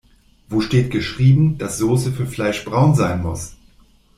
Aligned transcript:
Wo 0.49 0.61
steht 0.61 0.89
geschrieben, 0.89 1.59
dass 1.59 1.77
Soße 1.77 2.11
für 2.11 2.25
Fleisch 2.25 2.65
braun 2.65 2.95
sein 2.95 3.21
muss? 3.21 3.55